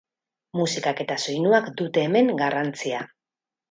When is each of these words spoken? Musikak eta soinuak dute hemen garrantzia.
Musikak 0.59 1.03
eta 1.05 1.19
soinuak 1.27 1.71
dute 1.83 2.09
hemen 2.09 2.35
garrantzia. 2.45 3.09